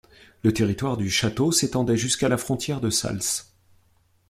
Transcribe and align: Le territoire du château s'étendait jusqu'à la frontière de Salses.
Le 0.41 0.51
territoire 0.51 0.97
du 0.97 1.11
château 1.11 1.51
s'étendait 1.51 1.95
jusqu'à 1.95 2.27
la 2.27 2.39
frontière 2.39 2.81
de 2.81 2.89
Salses. 2.89 3.53